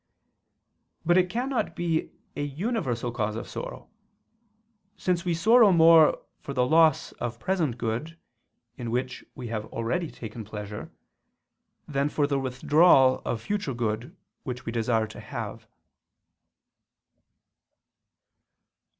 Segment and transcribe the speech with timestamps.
[1.05, 3.87] But it cannot be a universal cause of sorrow:
[4.97, 8.17] since we sorrow more for the loss of present good,
[8.79, 10.91] in which we have already taken pleasure,
[11.87, 15.67] than for the withdrawal of future good which we desire to have.